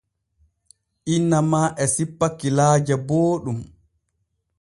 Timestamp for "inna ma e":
1.15-1.85